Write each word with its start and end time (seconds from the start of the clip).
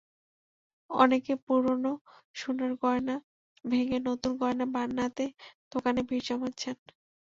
অনেকে 0.89 1.33
পুরোনো 1.45 1.91
সোনার 2.35 2.71
গয়না 2.81 3.15
ভেঙে 3.65 3.99
নতুন 3.99 4.31
নকশার 4.31 4.39
গয়না 4.41 4.65
বানাতে 4.75 5.25
দোকানে 5.71 6.01
ভিড় 6.09 6.23
জমাচ্ছেন। 6.27 6.75